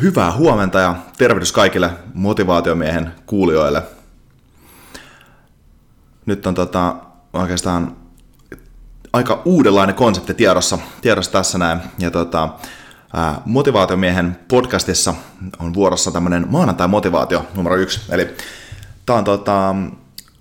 Hyvää 0.00 0.32
huomenta 0.32 0.80
ja 0.80 0.94
tervehdys 1.18 1.52
kaikille 1.52 1.90
motivaatiomiehen 2.14 3.12
kuulijoille. 3.26 3.82
Nyt 6.26 6.46
on 6.46 6.54
tota, 6.54 6.96
oikeastaan 7.32 7.96
aika 9.12 9.42
uudenlainen 9.44 9.94
konsepti 9.96 10.34
tiedossa, 10.34 10.78
tiedossa 11.02 11.32
tässä 11.32 11.58
näin. 11.58 11.80
Ja 11.98 12.10
tota, 12.10 12.48
ää, 13.14 13.42
motivaatiomiehen 13.44 14.38
podcastissa 14.48 15.14
on 15.58 15.74
vuorossa 15.74 16.10
tämmöinen 16.10 16.46
maanantai-motivaatio 16.48 17.46
numero 17.54 17.76
yksi. 17.76 18.00
Eli 18.08 18.28
tämä 19.06 19.18
on 19.18 19.24
tota, 19.24 19.74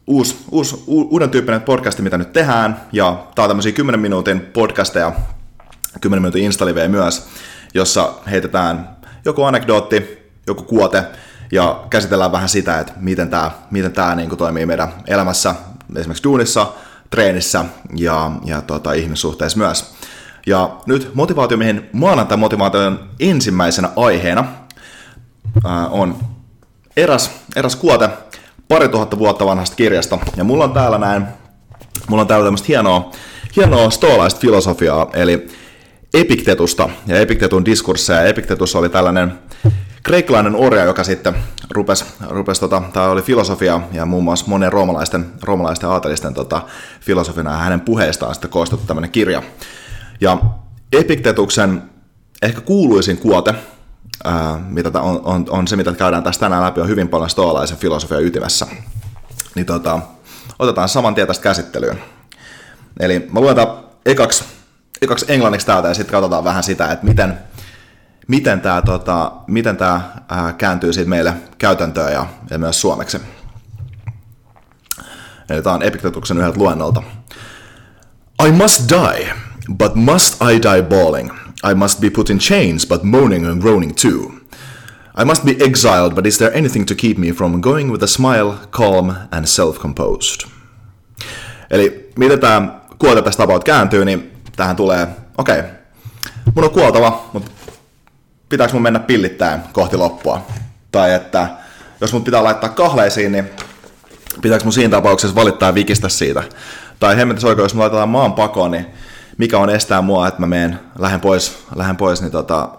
uusi, 0.07 0.37
uusi, 0.51 0.83
uuden 0.87 1.29
tyyppinen 1.29 1.61
podcasti, 1.61 2.01
mitä 2.01 2.17
nyt 2.17 2.33
tehdään. 2.33 2.81
Ja 2.91 3.27
tämä 3.35 3.43
on 3.43 3.49
tämmöisiä 3.49 3.71
10 3.71 3.99
minuutin 3.99 4.41
podcasteja, 4.41 5.11
10 6.01 6.21
minuutin 6.21 6.43
instaliveja 6.43 6.89
myös, 6.89 7.27
jossa 7.73 8.13
heitetään 8.31 8.94
joku 9.25 9.43
anekdootti, 9.43 10.17
joku 10.47 10.63
kuote, 10.63 11.03
ja 11.51 11.83
käsitellään 11.89 12.31
vähän 12.31 12.49
sitä, 12.49 12.79
että 12.79 12.93
miten 12.97 13.29
tämä 13.29 13.51
miten 13.71 13.91
tää 13.91 14.15
niin 14.15 14.37
toimii 14.37 14.65
meidän 14.65 14.93
elämässä, 15.07 15.55
esimerkiksi 15.95 16.23
duunissa, 16.23 16.67
treenissä 17.09 17.65
ja, 17.95 18.31
ja 18.45 18.61
tota, 18.61 18.93
ihmissuhteissa 18.93 19.57
myös. 19.57 19.93
Ja 20.47 20.75
nyt 20.85 21.11
motivaatiomiehen 21.13 21.89
maanantai 21.93 22.37
motivaation 22.37 23.09
ensimmäisenä 23.19 23.89
aiheena 23.95 24.45
ää, 25.65 25.87
on 25.87 26.17
eräs, 26.97 27.31
eräs 27.55 27.75
kuote 27.75 28.09
pari 28.67 28.89
tuhatta 28.89 29.19
vuotta 29.19 29.45
vanhasta 29.45 29.75
kirjasta. 29.75 30.19
Ja 30.37 30.43
mulla 30.43 30.63
on 30.63 30.73
täällä 30.73 30.97
näin, 30.97 31.25
mulla 32.07 32.21
on 32.21 32.27
täällä 32.27 32.45
tämmöistä 32.45 32.67
hienoa, 32.67 33.11
hienoa 33.55 33.89
stoalaista 33.89 34.39
filosofiaa, 34.39 35.09
eli 35.13 35.47
Epiktetusta 36.15 36.89
ja 37.07 37.19
Epiktetun 37.19 37.65
diskursseja. 37.65 38.21
Epiktetus 38.21 38.75
oli 38.75 38.89
tällainen 38.89 39.39
kreikkalainen 40.03 40.55
orja, 40.55 40.83
joka 40.83 41.03
sitten 41.03 41.35
rupesi, 41.69 42.05
rupesi 42.29 42.61
tota, 42.61 42.81
tämä 42.93 43.05
oli 43.05 43.21
filosofia 43.21 43.81
ja 43.91 44.05
muun 44.05 44.23
muassa 44.23 44.45
monen 44.47 44.73
roomalaisten, 44.73 45.25
roomalaisten 45.43 45.89
aatelisten 45.89 46.33
tota, 46.33 46.61
filosofina 47.01 47.51
ja 47.51 47.57
hänen 47.57 47.81
puheistaan 47.81 48.35
sitten 48.35 48.49
koostettu 48.49 48.85
tämmöinen 48.85 49.11
kirja. 49.11 49.43
Ja 50.21 50.37
Epiktetuksen 50.91 51.83
ehkä 52.41 52.61
kuuluisin 52.61 53.17
kuote, 53.17 53.53
ää, 54.23 54.59
mitä 54.69 55.01
on, 55.01 55.21
on, 55.23 55.45
on, 55.49 55.67
se, 55.67 55.75
mitä 55.75 55.93
käydään 55.93 56.23
tästä 56.23 56.45
tänään 56.45 56.63
läpi, 56.63 56.81
on 56.81 56.87
hyvin 56.87 57.07
paljon 57.07 57.29
stoalaisen 57.29 57.77
filosofian 57.77 58.23
ytimessä. 58.23 58.67
Niin 59.55 59.65
tota, 59.65 59.99
otetaan 60.59 60.89
saman 60.89 61.15
tien 61.15 61.27
tästä 61.27 61.43
käsittelyyn. 61.43 62.01
Eli 62.99 63.27
mä 63.31 63.39
luen 63.39 63.57
ekaksi 64.05 64.43
ekaksi 65.01 65.25
englanniksi 65.29 65.67
täältä 65.67 65.87
ja 65.87 65.93
sitten 65.93 66.11
katsotaan 66.11 66.43
vähän 66.43 66.63
sitä, 66.63 66.91
että 66.91 67.05
miten, 67.05 67.37
miten 68.27 68.61
tämä 68.61 68.81
tota, 68.81 69.31
miten 69.47 69.77
tää, 69.77 70.23
ää, 70.29 70.53
kääntyy 70.53 70.93
siitä 70.93 71.09
meille 71.09 71.33
käytäntöön 71.57 72.13
ja, 72.13 72.27
ja 72.49 72.57
myös 72.57 72.81
suomeksi. 72.81 73.17
Eli 75.49 75.61
tämä 75.61 75.75
on 75.75 75.83
Epiktetuksen 75.83 76.37
yhdeltä 76.37 76.59
luennolta. 76.59 77.03
I 78.47 78.51
must 78.51 78.89
die, 78.89 79.33
but 79.77 79.95
must 79.95 80.41
I 80.41 80.61
die 80.61 80.81
bawling? 80.81 81.31
I 81.71 81.73
must 81.75 81.99
be 81.99 82.09
put 82.09 82.29
in 82.29 82.39
chains, 82.39 82.87
but 82.87 83.03
moaning 83.03 83.47
and 83.47 83.61
groaning 83.61 83.93
too. 83.95 84.31
I 85.21 85.25
must 85.25 85.43
be 85.43 85.51
exiled, 85.51 86.13
but 86.15 86.25
is 86.25 86.37
there 86.37 86.57
anything 86.57 86.85
to 86.85 86.95
keep 86.95 87.17
me 87.17 87.31
from 87.31 87.61
going 87.61 87.91
with 87.91 88.03
a 88.03 88.07
smile, 88.07 88.53
calm 88.71 89.15
and 89.31 89.45
self-composed? 89.45 90.49
Eli 91.69 92.09
miten 92.17 92.39
tämä 92.39 92.79
tästä 93.23 93.43
about 93.43 93.63
kääntyy, 93.63 94.05
niin 94.05 94.34
tähän 94.55 94.75
tulee, 94.75 95.07
okei, 95.37 95.59
okay, 95.59 95.71
mun 96.55 96.63
on 96.63 96.71
kuoltava, 96.71 97.29
mutta 97.33 97.51
pitääkö 98.49 98.73
mun 98.73 98.81
mennä 98.81 98.99
pillittäen 98.99 99.63
kohti 99.73 99.97
loppua? 99.97 100.47
Tai 100.91 101.13
että 101.13 101.49
jos 102.01 102.13
mun 102.13 102.23
pitää 102.23 102.43
laittaa 102.43 102.69
kahleisiin, 102.69 103.31
niin 103.31 103.49
pitääkö 104.41 104.63
mun 104.63 104.73
siinä 104.73 104.91
tapauksessa 104.91 105.35
valittaa 105.35 105.69
ja 105.69 105.75
vikistä 105.75 106.09
siitä? 106.09 106.43
Tai 106.99 107.17
hemmetis 107.17 107.43
oikein, 107.43 107.63
jos 107.63 107.73
me 107.73 107.79
laitetaan 107.79 108.09
maan 108.09 108.33
pakoon, 108.33 108.71
niin 108.71 108.85
mikä 109.37 109.59
on 109.59 109.69
estää 109.69 110.01
mua, 110.01 110.27
että 110.27 110.39
mä 110.39 110.47
menen, 110.47 110.79
lähden 110.99 111.19
pois, 111.19 111.65
lähden 111.75 111.97
pois 111.97 112.21
niin 112.21 112.31
tota, 112.31 112.69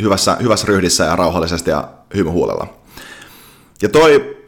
hyvässä, 0.00 0.36
hyvässä 0.42 0.66
ryhdissä 0.66 1.04
ja 1.04 1.16
rauhallisesti 1.16 1.70
ja 1.70 1.88
hymyhuulella. 2.14 2.66
Ja 3.82 3.88
toi 3.88 4.38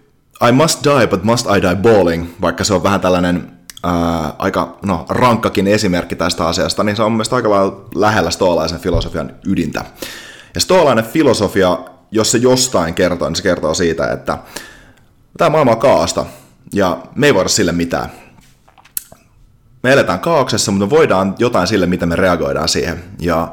I 0.49 0.53
must 0.53 0.85
die, 0.85 1.07
but 1.07 1.25
must 1.25 1.47
I 1.57 1.63
die 1.63 1.77
bawling, 1.77 2.27
vaikka 2.41 2.65
se 2.65 2.75
on 2.75 2.83
vähän 2.83 3.01
tällainen 3.01 3.60
ää, 3.83 4.33
aika 4.39 4.79
no, 4.87 5.07
rankkakin 5.09 5.67
esimerkki 5.67 6.17
tästä 6.17 6.47
asiasta, 6.47 6.85
niin 6.85 6.97
se 6.97 7.03
on 7.03 7.13
mielestäni 7.13 7.37
aika 7.37 7.51
lailla 7.51 7.85
lähellä 7.95 8.31
stoalaisen 8.31 8.81
filosofian 8.81 9.33
ydintä. 9.47 9.85
Ja 10.55 10.61
stoalainen 10.61 11.05
filosofia, 11.05 11.79
jos 12.11 12.31
se 12.33 12.39
jostain 12.39 12.95
kertoo, 12.95 13.29
niin 13.29 13.37
se 13.37 13.43
kertoo 13.43 13.75
siitä, 13.75 14.13
että 14.13 14.39
tämä 15.39 15.51
maailma 15.51 15.71
on 15.71 15.79
kaasta, 15.79 16.27
ja 16.73 16.99
me 17.15 17.27
ei 17.27 17.35
voida 17.35 17.49
sille 17.49 17.73
mitään. 17.73 18.11
Me 19.83 19.93
eletään 19.93 20.21
kaauksessa, 20.21 20.73
mutta 20.73 20.87
me 20.87 20.91
voidaan 20.91 21.35
jotain 21.39 21.67
sille, 21.67 21.87
miten 21.87 22.09
me 22.09 22.17
reagoidaan 22.17 22.69
siihen. 22.69 23.05
Ja 23.21 23.53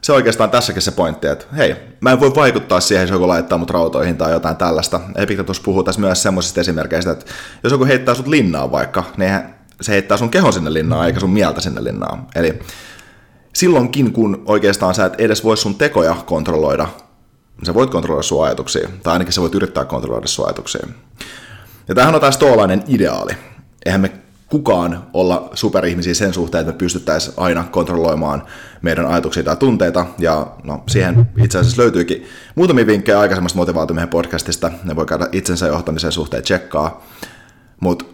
se 0.00 0.12
oikeastaan 0.12 0.50
tässäkin 0.50 0.82
se 0.82 0.90
pointti, 0.90 1.26
että 1.26 1.44
hei, 1.56 1.76
mä 2.00 2.12
en 2.12 2.20
voi 2.20 2.34
vaikuttaa 2.34 2.80
siihen, 2.80 3.02
jos 3.02 3.10
joku 3.10 3.28
laittaa 3.28 3.58
mut 3.58 3.70
rautoihin 3.70 4.16
tai 4.16 4.32
jotain 4.32 4.56
tällaista. 4.56 5.00
Epiktetus 5.14 5.60
puhuu 5.60 5.82
tässä 5.82 6.00
myös 6.00 6.22
semmoisista 6.22 6.60
esimerkkeistä, 6.60 7.10
että 7.10 7.26
jos 7.62 7.72
joku 7.72 7.84
heittää 7.84 8.14
sut 8.14 8.26
linnaan 8.26 8.72
vaikka, 8.72 9.04
niin 9.16 9.57
se 9.80 9.92
heittää 9.92 10.16
sun 10.16 10.30
kehon 10.30 10.52
sinne 10.52 10.72
linnaan, 10.72 11.06
eikä 11.06 11.20
sun 11.20 11.30
mieltä 11.30 11.60
sinne 11.60 11.84
linnaan. 11.84 12.26
Eli 12.34 12.58
silloinkin, 13.54 14.12
kun 14.12 14.42
oikeastaan 14.46 14.94
sä 14.94 15.04
et 15.04 15.14
edes 15.18 15.44
voi 15.44 15.56
sun 15.56 15.74
tekoja 15.74 16.14
kontrolloida, 16.26 16.88
sä 17.66 17.74
voit 17.74 17.90
kontrolloida 17.90 18.22
sun 18.22 18.44
ajatuksia, 18.44 18.88
tai 19.02 19.12
ainakin 19.12 19.32
sä 19.32 19.40
voit 19.40 19.54
yrittää 19.54 19.84
kontrolloida 19.84 20.26
sun 20.26 20.46
ajatuksia. 20.46 20.86
Ja 21.88 21.94
tämähän 21.94 22.14
on 22.14 22.20
taas 22.20 22.34
stoalainen 22.34 22.84
ideaali. 22.88 23.32
Eihän 23.86 24.00
me 24.00 24.12
kukaan 24.48 25.06
olla 25.12 25.50
superihmisiä 25.54 26.14
sen 26.14 26.34
suhteen, 26.34 26.60
että 26.60 26.72
me 26.72 26.78
pystyttäisiin 26.78 27.34
aina 27.36 27.64
kontrolloimaan 27.64 28.42
meidän 28.82 29.06
ajatuksia 29.06 29.42
tai 29.42 29.56
tunteita, 29.56 30.06
ja 30.18 30.46
no, 30.64 30.82
siihen 30.88 31.28
itse 31.44 31.58
asiassa 31.58 31.82
löytyykin 31.82 32.26
muutamia 32.54 32.86
vinkkejä 32.86 33.20
aikaisemmasta 33.20 33.58
motivaatiomien 33.58 34.08
podcastista, 34.08 34.70
ne 34.84 34.96
voi 34.96 35.06
käydä 35.06 35.28
itsensä 35.32 35.66
johtamisen 35.66 36.12
suhteen 36.12 36.42
tsekkaa, 36.42 37.06
mutta 37.80 38.04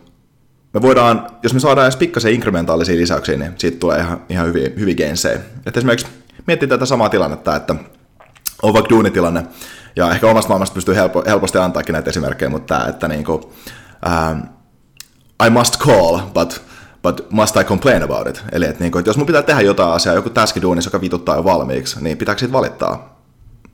me 0.75 0.83
voidaan, 0.83 1.27
jos 1.43 1.55
me 1.55 1.61
saadaan 1.61 1.85
edes 1.85 1.97
pikkasen 1.97 2.33
inkrementaalisia 2.33 2.97
lisäyksiä, 2.97 3.37
niin 3.37 3.53
siitä 3.59 3.79
tulee 3.79 3.99
ihan, 3.99 4.23
ihan 4.29 4.47
hyviä, 4.47 4.71
hyviä 4.79 4.95
gensejä. 4.95 5.41
Että 5.67 5.81
esimerkiksi 5.81 6.07
miettii 6.47 6.69
tätä 6.69 6.87
samaa 6.87 7.09
tilannetta, 7.09 7.57
että 7.57 7.75
on 8.63 8.75
vaikka 8.75 8.91
duunitilanne, 8.91 9.47
ja 9.97 10.11
ehkä 10.11 10.27
omasta 10.27 10.49
maailmasta 10.49 10.75
pystyy 10.75 10.95
helpo, 10.95 11.23
helposti 11.27 11.59
antaakin 11.59 11.93
näitä 11.93 12.11
esimerkkejä, 12.11 12.49
mutta 12.49 12.75
tämä, 12.75 12.89
että 12.89 13.09
niin 13.09 13.25
kuin, 13.25 13.39
uh, 13.43 14.37
I 15.47 15.51
must 15.51 15.79
call, 15.79 16.21
but, 16.35 16.63
but 17.03 17.31
must 17.31 17.57
I 17.57 17.65
complain 17.65 18.03
about 18.03 18.27
it? 18.27 18.45
Eli 18.53 18.65
että, 18.65 18.81
niin 18.85 18.93
kuin, 18.93 19.01
että 19.01 19.09
jos 19.09 19.17
mun 19.17 19.27
pitää 19.27 19.43
tehdä 19.43 19.61
jotain 19.61 19.93
asiaa, 19.93 20.15
joku 20.15 20.31
täskiduunis, 20.31 20.85
joka 20.85 21.01
vituttaa 21.01 21.37
jo 21.37 21.45
valmiiksi, 21.45 22.05
niin 22.05 22.19
pitääkö 22.19 22.39
siitä 22.39 22.53
valittaa? 22.53 23.21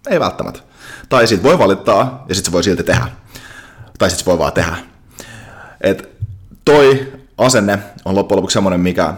Ei 0.09 0.21
välttämättä. 0.21 0.61
Tai 1.09 1.27
siitä 1.27 1.43
voi 1.43 1.59
valittaa, 1.59 2.25
ja 2.29 2.35
sitten 2.35 2.51
se 2.51 2.53
voi 2.53 2.63
silti 2.63 2.83
tehdä. 2.83 3.07
Tai 3.99 4.11
sitten 4.11 4.25
se 4.25 4.31
voi 4.31 4.39
vaan 4.39 4.53
tehdä. 4.53 4.77
Et 5.81 6.11
toi 6.73 7.13
asenne 7.39 7.79
on 8.05 8.15
loppujen 8.15 8.37
lopuksi 8.37 8.55
semmoinen, 8.55 8.81
mikä 8.81 9.15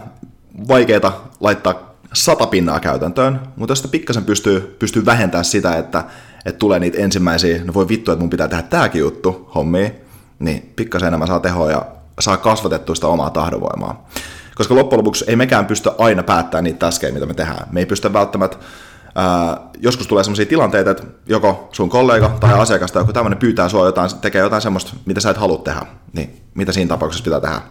vaikeeta 0.67 1.11
laittaa 1.39 1.93
sata 2.13 2.47
pinnaa 2.47 2.79
käytäntöön, 2.79 3.39
mutta 3.55 3.71
jos 3.71 3.79
sitä 3.79 3.91
pikkasen 3.91 4.25
pystyy, 4.25 4.75
pystyy 4.79 5.05
vähentämään 5.05 5.45
sitä, 5.45 5.77
että, 5.77 6.03
että 6.45 6.59
tulee 6.59 6.79
niitä 6.79 6.97
ensimmäisiä, 6.97 7.63
no 7.63 7.73
voi 7.73 7.87
vittu, 7.87 8.11
että 8.11 8.21
mun 8.21 8.29
pitää 8.29 8.47
tehdä 8.47 8.63
tääkin 8.63 8.99
juttu 8.99 9.49
hommi, 9.55 9.95
niin 10.39 10.73
pikkasen 10.75 11.07
enemmän 11.07 11.27
saa 11.27 11.39
tehoa 11.39 11.71
ja 11.71 11.85
saa 12.19 12.37
kasvatettua 12.37 12.95
sitä 12.95 13.07
omaa 13.07 13.29
tahdonvoimaa. 13.29 14.09
Koska 14.55 14.75
loppujen 14.75 14.97
lopuksi 14.97 15.25
ei 15.27 15.35
mekään 15.35 15.65
pysty 15.65 15.89
aina 15.97 16.23
päättämään 16.23 16.63
niitä 16.63 16.79
taskejä, 16.79 17.13
mitä 17.13 17.25
me 17.25 17.33
tehdään. 17.33 17.67
Me 17.71 17.79
ei 17.79 17.85
pysty 17.85 18.13
välttämättä 18.13 18.57
Ää, 19.15 19.57
joskus 19.79 20.07
tulee 20.07 20.23
sellaisia 20.23 20.45
tilanteita, 20.45 20.91
että 20.91 21.03
joko 21.25 21.69
sun 21.71 21.89
kollega 21.89 22.37
tai 22.39 22.53
asiakas 22.53 22.91
tai 22.91 23.01
joku 23.01 23.13
tämmöinen 23.13 23.39
pyytää 23.39 23.69
sua 23.69 23.85
jotain, 23.85 24.09
tekee 24.21 24.41
jotain 24.41 24.61
semmoista, 24.61 24.93
mitä 25.05 25.21
sä 25.21 25.29
et 25.29 25.37
halua 25.37 25.57
tehdä, 25.57 25.81
niin 26.13 26.42
mitä 26.55 26.71
siinä 26.71 26.89
tapauksessa 26.89 27.23
pitää 27.23 27.39
tehdä? 27.39 27.61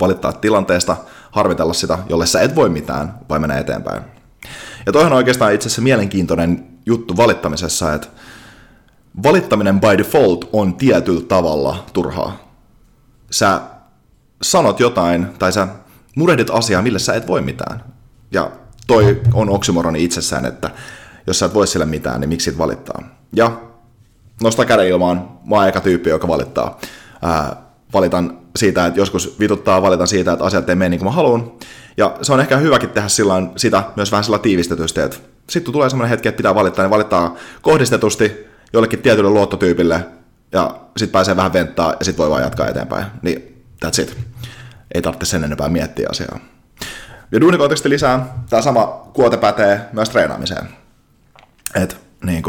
Valittaa 0.00 0.32
tilanteesta, 0.32 0.96
harvitella 1.30 1.72
sitä, 1.72 1.98
jolle 2.08 2.26
sä 2.26 2.40
et 2.40 2.54
voi 2.54 2.68
mitään, 2.68 3.18
vai 3.28 3.38
mennä 3.38 3.58
eteenpäin. 3.58 4.02
Ja 4.86 4.92
toihan 4.92 5.12
on 5.12 5.16
oikeastaan 5.16 5.54
itse 5.54 5.66
asiassa 5.66 5.82
mielenkiintoinen 5.82 6.66
juttu 6.86 7.16
valittamisessa, 7.16 7.94
että 7.94 8.08
valittaminen 9.22 9.80
by 9.80 9.98
default 9.98 10.48
on 10.52 10.74
tietyllä 10.74 11.22
tavalla 11.22 11.84
turhaa. 11.92 12.50
Sä 13.30 13.60
sanot 14.42 14.80
jotain, 14.80 15.26
tai 15.38 15.52
sä 15.52 15.68
murehdit 16.16 16.50
asiaa, 16.50 16.82
millä 16.82 16.98
sä 16.98 17.14
et 17.14 17.26
voi 17.26 17.40
mitään. 17.40 17.84
Ja 18.30 18.50
toi 18.86 19.22
on 19.32 19.50
oksymoroni 19.50 20.04
itsessään, 20.04 20.44
että 20.46 20.70
jos 21.26 21.38
sä 21.38 21.46
et 21.46 21.54
voi 21.54 21.66
sille 21.66 21.86
mitään, 21.86 22.20
niin 22.20 22.28
miksi 22.28 22.50
sit 22.50 22.58
valittaa. 22.58 23.02
Ja 23.32 23.60
nosta 24.42 24.64
käden 24.64 24.86
ilmaan, 24.86 25.28
mä 25.44 25.56
oon 25.56 25.68
eka 25.68 25.80
tyyppi, 25.80 26.10
joka 26.10 26.28
valittaa. 26.28 26.78
Ää, 27.22 27.56
valitan 27.92 28.38
siitä, 28.56 28.86
että 28.86 29.00
joskus 29.00 29.36
vituttaa, 29.40 29.82
valitan 29.82 30.08
siitä, 30.08 30.32
että 30.32 30.44
asiat 30.44 30.68
ei 30.68 30.76
mene 30.76 30.88
niin 30.88 30.98
kuin 30.98 31.08
mä 31.08 31.12
haluan. 31.12 31.52
Ja 31.96 32.16
se 32.22 32.32
on 32.32 32.40
ehkä 32.40 32.56
hyväkin 32.56 32.90
tehdä 32.90 33.08
sillä 33.08 33.34
sitä 33.56 33.82
myös 33.96 34.12
vähän 34.12 34.24
sillä 34.24 34.38
tiivistetysti, 34.38 35.00
että 35.00 35.16
sitten 35.50 35.72
tulee 35.72 35.90
semmoinen 35.90 36.10
hetki, 36.10 36.28
että 36.28 36.36
pitää 36.36 36.54
valittaa, 36.54 36.84
niin 36.84 36.90
valittaa 36.90 37.36
kohdistetusti 37.62 38.46
jollekin 38.72 39.02
tietylle 39.02 39.30
luottotyypille, 39.30 40.06
ja 40.52 40.80
sitten 40.96 41.12
pääsee 41.12 41.36
vähän 41.36 41.52
venttaa, 41.52 41.94
ja 41.98 42.04
sitten 42.04 42.22
voi 42.22 42.30
vaan 42.30 42.42
jatkaa 42.42 42.68
eteenpäin. 42.68 43.06
Niin, 43.22 43.64
that's 43.84 44.02
it. 44.02 44.16
Ei 44.94 45.02
tarvitse 45.02 45.26
sen 45.26 45.44
enempää 45.44 45.68
miettiä 45.68 46.08
asiaa. 46.10 46.38
Ja 47.32 47.40
duunikonteksti 47.40 47.90
lisää, 47.90 48.34
tämä 48.50 48.62
sama 48.62 49.10
kuote 49.12 49.36
pätee 49.36 49.80
myös 49.92 50.10
treenaamiseen. 50.10 50.68
Et 51.74 52.00
niin 52.24 52.42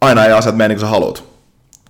aina 0.00 0.24
ei 0.24 0.32
asiat 0.32 0.56
mene 0.56 0.68
niin 0.68 0.76
kuin 0.76 0.86
sä 0.86 0.90
haluat 0.90 1.35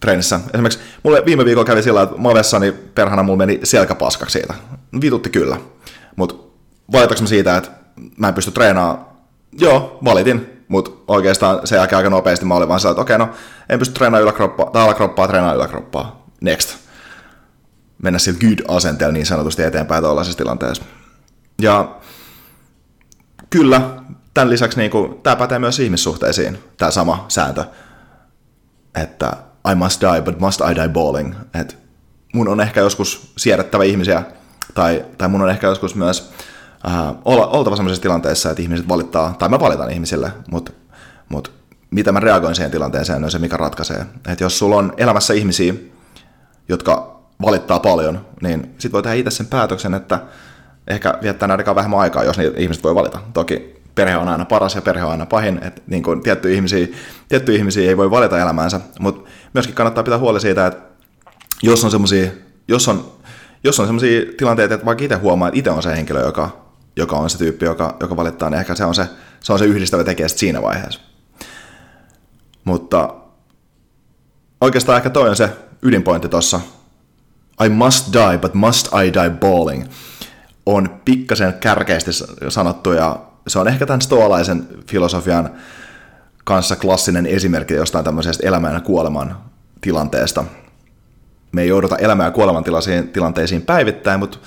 treenissä. 0.07 0.41
Esimerkiksi 0.55 0.79
mulle 1.03 1.23
viime 1.25 1.45
viikolla 1.45 1.67
kävi 1.67 1.83
sillä, 1.83 2.03
että 2.03 2.17
mavessani 2.19 2.73
perhana 2.73 3.23
mulla 3.23 3.37
meni 3.39 3.61
selkäpaskaksi 3.65 4.39
siitä. 4.39 4.55
Vitutti 5.01 5.31
kyllä. 5.31 5.57
Mutta 6.17 6.35
valitaks 6.93 7.21
mä 7.21 7.27
siitä, 7.27 7.57
että 7.57 7.71
mä 8.17 8.29
en 8.29 8.35
pysty 8.35 8.51
treenaamaan? 8.51 9.07
Joo, 9.59 9.99
valitin. 10.05 10.65
Mutta 10.69 10.91
oikeastaan 11.09 11.67
se 11.67 11.77
jälkeen 11.77 11.97
aika 11.97 12.11
nopeasti 12.11 12.45
mä 12.45 12.55
olin 12.55 12.69
vaan 12.69 12.81
sillä, 12.81 12.91
että 12.91 13.03
okei, 13.03 13.19
no 13.19 13.29
en 13.69 13.79
pysty 13.79 13.95
treenaamaan 13.95 14.23
yläkroppaa, 14.23 14.71
tai 14.71 14.83
alakroppaa, 14.83 15.29
treenaa 15.29 15.55
yläkroppaa. 15.55 16.27
Next. 16.41 16.77
Mennä 18.03 18.19
sillä 18.19 18.39
good-asenteella 18.39 19.13
niin 19.13 19.27
sanotusti 19.27 19.63
eteenpäin 19.63 20.03
tuollaisessa 20.03 20.39
tilanteessa. 20.39 20.85
Ja 21.63 21.97
kyllä, 23.51 23.81
tämän 24.35 24.51
lisäksi 24.51 24.79
niin 24.79 24.91
kuin, 24.91 25.21
tämä 25.23 25.37
pätee 25.37 25.59
myös 25.59 25.81
ihmissuhteisiin, 25.81 26.59
tämä 26.77 26.91
sama 26.91 27.25
sääntö, 27.29 27.65
että 28.95 29.33
I 29.73 29.75
must 29.75 30.01
die, 30.01 30.23
but 30.23 30.41
must 30.41 30.61
I 30.61 30.75
die 30.75 30.89
balling. 30.89 31.35
että 31.55 31.75
mun 32.33 32.49
on 32.49 32.61
ehkä 32.61 32.81
joskus 32.81 33.33
siedettävä 33.37 33.85
ihmisiä, 33.85 34.23
tai, 34.75 35.05
tai 35.19 35.29
mun 35.29 35.43
on 35.43 35.51
ehkä 35.51 35.67
joskus 35.67 35.95
myös 35.95 36.33
äh, 36.89 37.15
olla, 37.25 37.47
oltava 37.47 37.77
sellaisessa 37.77 38.03
tilanteessa, 38.03 38.51
että 38.51 38.63
ihmiset 38.63 38.89
valittaa, 38.89 39.35
tai 39.39 39.49
mä 39.49 39.61
valitan 39.61 39.91
ihmisille, 39.91 40.33
mutta 40.51 40.73
mut, 41.29 41.53
mitä 41.91 42.13
mä 42.13 42.21
reagoin 42.21 42.55
siihen 42.55 42.71
tilanteeseen, 42.71 43.25
on 43.25 43.31
se, 43.31 43.39
mikä 43.39 43.57
ratkaisee. 43.57 44.07
Että 44.29 44.45
jos 44.45 44.59
sulla 44.59 44.77
on 44.77 44.93
elämässä 44.97 45.35
ihmisiä, 45.35 45.75
jotka 46.69 47.21
valittaa 47.43 47.81
paljon, 47.81 48.27
niin 48.43 48.75
sit 48.79 48.93
voi 48.93 49.03
tehdä 49.03 49.15
itse 49.15 49.31
sen 49.31 49.47
päätöksen, 49.47 49.95
että 49.95 50.21
ehkä 50.87 51.19
viettää 51.23 51.49
näiden 51.49 51.75
vähemmän 51.75 52.01
aikaa, 52.01 52.25
jos 52.25 52.39
niitä 52.39 52.59
ihmiset 52.59 52.85
voi 52.85 52.95
valita. 52.95 53.19
Toki 53.33 53.76
perhe 53.97 54.17
on 54.17 54.29
aina 54.29 54.45
paras 54.45 54.75
ja 54.75 54.83
perhe 54.83 55.05
on 55.05 55.11
aina 55.11 55.27
pahin, 55.27 55.61
että 55.63 55.83
niin 55.87 56.03
kuin 56.03 56.23
tiettyjä, 56.23 56.55
ihmisiä, 56.55 56.87
tiettyjä 57.29 57.59
ihmisiä 57.59 57.89
ei 57.89 57.97
voi 57.97 58.11
valita 58.11 58.39
elämäänsä, 58.39 58.81
mutta 59.01 59.31
myöskin 59.55 59.75
kannattaa 59.75 60.05
pitää 60.05 60.19
huoli 60.19 60.41
siitä, 60.41 60.67
että 60.67 60.83
jos 61.63 61.85
on 61.85 61.91
semmoisia, 61.91 62.31
jos 62.69 62.89
on, 62.89 63.13
jos 63.65 63.81
on 63.81 63.87
semmoisia 63.87 64.21
tilanteita, 64.39 64.75
että 64.75 64.87
vaikka 64.87 65.05
itse 65.05 65.17
huomaa, 65.17 65.49
että 65.49 65.59
itse 65.59 65.71
on 65.71 65.83
se 65.83 65.97
henkilö, 65.97 66.21
joka, 66.21 66.67
joka 66.97 67.17
on 67.17 67.31
se 67.31 67.39
tyyppi, 67.39 67.65
joka, 67.65 67.97
joka 68.01 68.17
valittaa, 68.17 68.51
niin 68.51 68.59
ehkä 68.61 68.75
se 68.75 68.85
on 68.85 68.95
se, 68.95 69.09
se, 69.41 69.53
on 69.53 69.59
se 69.59 69.65
yhdistävä 69.65 70.05
tekijä 70.05 70.29
siinä 70.29 70.63
vaiheessa. 70.63 71.01
Mutta 72.65 73.15
oikeastaan 74.61 74.97
ehkä 74.97 75.11
toi 75.11 75.29
on 75.29 75.37
se 75.37 75.51
ydinpointti 75.83 76.29
tuossa. 76.29 76.61
I 77.65 77.69
must 77.69 78.13
die, 78.13 78.39
but 78.39 78.55
must 78.55 78.87
I 78.87 79.13
die 79.13 79.31
balling 79.31 79.85
on 80.67 81.01
pikkasen 81.05 81.55
kärkeästi 81.55 82.11
sanottu 82.49 82.93
ja 82.93 83.19
se 83.47 83.59
on 83.59 83.69
ehkä 83.69 83.87
tämän 83.87 84.01
stoalaisen 84.01 84.69
filosofian 84.91 85.51
kanssa 86.45 86.77
klassinen 86.77 87.27
esimerkki 87.27 87.75
jostain 87.75 88.05
tämmöisestä 88.05 88.47
elämän 88.47 88.75
ja 88.75 88.81
kuoleman 88.81 89.37
tilanteesta. 89.81 90.45
Me 91.53 91.63
ei 91.63 91.69
jouduta 91.69 91.97
elämään 91.97 92.27
ja 92.27 92.31
kuoleman 92.31 92.65
tilanteisiin 93.13 93.63
päivittäin, 93.63 94.21
mutta 94.21 94.39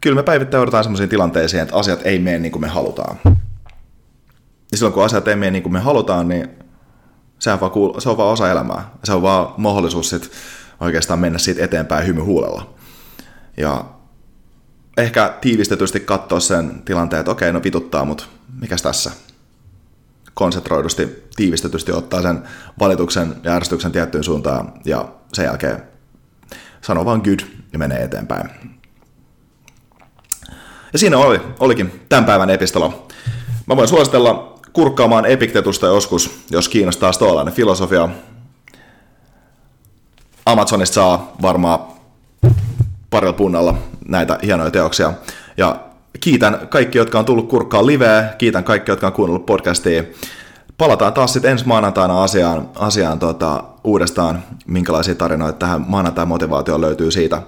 kyllä 0.00 0.16
me 0.16 0.22
päivittäin 0.22 0.58
joudutaan 0.58 0.84
sellaisiin 0.84 1.08
tilanteisiin, 1.08 1.62
että 1.62 1.76
asiat 1.76 2.00
ei 2.04 2.18
mene 2.18 2.38
niin 2.38 2.52
kuin 2.52 2.60
me 2.60 2.68
halutaan. 2.68 3.18
Ja 4.72 4.78
silloin 4.78 4.92
kun 4.92 5.04
asiat 5.04 5.28
ei 5.28 5.36
mene 5.36 5.50
niin 5.50 5.62
kuin 5.62 5.72
me 5.72 5.80
halutaan, 5.80 6.28
niin 6.28 6.48
se 7.38 7.52
on 7.52 7.60
vaan, 7.60 7.72
kuul- 7.72 8.00
se 8.00 8.08
on 8.08 8.16
vaan 8.16 8.32
osa 8.32 8.50
elämää. 8.50 8.90
Se 9.04 9.12
on 9.12 9.22
vaan 9.22 9.54
mahdollisuus 9.56 10.10
sit 10.10 10.30
oikeastaan 10.80 11.18
mennä 11.18 11.38
siitä 11.38 11.64
eteenpäin 11.64 12.06
hymy 12.06 12.20
huulella. 12.20 12.74
Ja 13.56 13.84
ehkä 14.96 15.34
tiivistetysti 15.40 16.00
katsoa 16.00 16.40
sen 16.40 16.82
tilanteen, 16.84 17.20
että 17.20 17.32
okei, 17.32 17.52
no 17.52 17.60
vituttaa, 17.64 18.04
mutta 18.04 18.24
mikäs 18.60 18.82
tässä? 18.82 19.10
Konsentroidusti, 20.34 21.28
tiivistetysti 21.36 21.92
ottaa 21.92 22.22
sen 22.22 22.42
valituksen 22.78 23.36
ja 23.42 23.52
ärsytyksen 23.52 23.92
tiettyyn 23.92 24.24
suuntaan 24.24 24.72
ja 24.84 25.08
sen 25.32 25.44
jälkeen 25.44 25.82
sanoo 26.80 27.04
vaan 27.04 27.20
good 27.24 27.40
ja 27.72 27.78
menee 27.78 28.02
eteenpäin. 28.02 28.50
Ja 30.92 30.98
siinä 30.98 31.18
oli, 31.18 31.40
olikin 31.60 32.00
tämän 32.08 32.24
päivän 32.24 32.50
epistolo. 32.50 33.08
Mä 33.66 33.76
voin 33.76 33.88
suositella 33.88 34.60
kurkkaamaan 34.72 35.26
Epiktetusta 35.26 35.86
joskus, 35.86 36.44
jos 36.50 36.68
kiinnostaa 36.68 37.12
stoalainen 37.12 37.54
filosofia. 37.54 38.08
Amazonista 40.46 40.94
saa 40.94 41.36
varmaan 41.42 41.78
parilla 43.10 43.32
punnalla 43.32 43.78
näitä 44.08 44.38
hienoja 44.42 44.70
teoksia. 44.70 45.12
Ja 45.56 45.80
kiitän 46.20 46.68
kaikki, 46.68 46.98
jotka 46.98 47.18
on 47.18 47.24
tullut 47.24 47.48
kurkkaan 47.48 47.86
liveä, 47.86 48.34
kiitän 48.38 48.64
kaikki, 48.64 48.90
jotka 48.90 49.06
on 49.06 49.12
kuunnellut 49.12 49.46
podcastia. 49.46 50.04
Palataan 50.78 51.12
taas 51.12 51.32
sitten 51.32 51.50
ensi 51.50 51.66
maanantaina 51.66 52.22
asiaan, 52.22 52.68
asiaan 52.74 53.18
tota, 53.18 53.64
uudestaan, 53.84 54.42
minkälaisia 54.66 55.14
tarinoita 55.14 55.58
tähän 55.58 55.84
maanantain 55.88 56.28
motivaatioon 56.28 56.80
löytyy 56.80 57.10
siitä. 57.10 57.42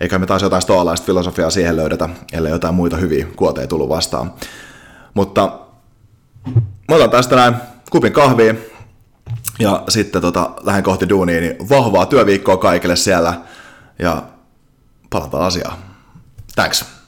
Eikä 0.00 0.18
me 0.18 0.26
taas 0.26 0.42
jotain 0.42 0.62
stoalaista 0.62 1.06
filosofiaa 1.06 1.50
siihen 1.50 1.76
löydetä, 1.76 2.08
ellei 2.32 2.52
jotain 2.52 2.74
muita 2.74 2.96
hyviä 2.96 3.26
kuoteja 3.36 3.66
tullut 3.66 3.88
vastaan. 3.88 4.32
Mutta 5.14 5.58
mä 6.88 6.96
otan 6.96 7.10
tästä 7.10 7.36
näin 7.36 7.54
kupin 7.90 8.12
kahvia 8.12 8.54
ja 9.58 9.82
sitten 9.88 10.22
tota, 10.22 10.50
lähden 10.62 10.84
kohti 10.84 11.08
duunia, 11.08 11.40
niin 11.40 11.68
vahvaa 11.68 12.06
työviikkoa 12.06 12.56
kaikille 12.56 12.96
siellä 12.96 13.34
ja 13.98 14.22
palataan 15.10 15.44
asiaan. 15.44 15.91
Thanks. 16.54 17.01